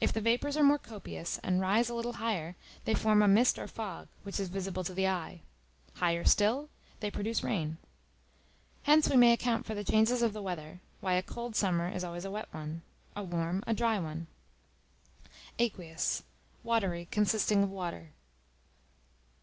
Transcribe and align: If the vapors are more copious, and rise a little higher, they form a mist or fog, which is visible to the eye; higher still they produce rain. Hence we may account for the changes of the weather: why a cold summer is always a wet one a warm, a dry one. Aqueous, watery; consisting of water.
If 0.00 0.14
the 0.14 0.22
vapors 0.22 0.56
are 0.56 0.62
more 0.62 0.78
copious, 0.78 1.36
and 1.42 1.60
rise 1.60 1.90
a 1.90 1.94
little 1.94 2.14
higher, 2.14 2.56
they 2.86 2.94
form 2.94 3.20
a 3.20 3.28
mist 3.28 3.58
or 3.58 3.68
fog, 3.68 4.08
which 4.22 4.40
is 4.40 4.48
visible 4.48 4.82
to 4.84 4.94
the 4.94 5.06
eye; 5.06 5.42
higher 5.96 6.24
still 6.24 6.70
they 7.00 7.10
produce 7.10 7.44
rain. 7.44 7.76
Hence 8.84 9.10
we 9.10 9.16
may 9.16 9.30
account 9.34 9.66
for 9.66 9.74
the 9.74 9.84
changes 9.84 10.22
of 10.22 10.32
the 10.32 10.40
weather: 10.40 10.80
why 11.02 11.12
a 11.16 11.22
cold 11.22 11.54
summer 11.54 11.90
is 11.90 12.02
always 12.02 12.24
a 12.24 12.30
wet 12.30 12.48
one 12.50 12.80
a 13.14 13.22
warm, 13.22 13.62
a 13.66 13.74
dry 13.74 13.98
one. 13.98 14.26
Aqueous, 15.58 16.22
watery; 16.64 17.06
consisting 17.10 17.62
of 17.62 17.68
water. 17.70 18.12